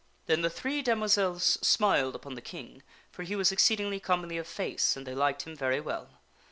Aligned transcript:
"Then 0.25 0.41
the 0.41 0.49
three 0.49 0.81
damoiselles 0.81 1.59
smiled 1.63 2.15
upon 2.15 2.33
the 2.33 2.41
King, 2.41 2.81
for 3.11 3.21
he 3.21 3.35
was 3.35 3.51
exceed 3.51 3.77
ingly 3.77 4.01
comely 4.01 4.39
of 4.39 4.47
face 4.47 4.97
and 4.97 5.05
they 5.05 5.13
liked 5.13 5.43
him 5.43 5.55
very 5.55 5.79
well. 5.79 6.17